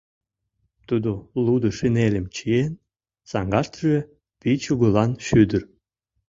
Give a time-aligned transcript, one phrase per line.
[0.87, 1.11] Тудо
[1.45, 2.73] лудо шинельым чиен,
[3.31, 3.97] саҥгаштыже
[4.41, 5.61] вич угылан шӱдыр.